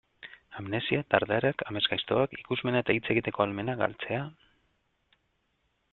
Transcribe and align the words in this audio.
Amnesia, 0.61 1.01
dardarak, 1.15 1.61
amesgaiztoak, 1.73 2.35
ikusmena 2.45 2.83
eta 2.85 2.97
hitz 2.97 3.05
egiteko 3.17 3.45
ahalmena 3.47 3.79
galtzea... 3.83 4.25